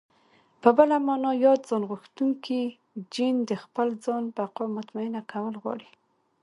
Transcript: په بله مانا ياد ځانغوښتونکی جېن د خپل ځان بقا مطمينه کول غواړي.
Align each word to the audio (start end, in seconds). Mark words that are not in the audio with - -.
په 0.61 0.69
بله 0.77 0.95
مانا 1.07 1.31
ياد 1.45 1.61
ځانغوښتونکی 1.69 2.61
جېن 3.13 3.35
د 3.49 3.51
خپل 3.63 3.87
ځان 4.05 4.23
بقا 4.35 4.65
مطمينه 4.77 5.21
کول 5.31 5.55
غواړي. 5.63 5.89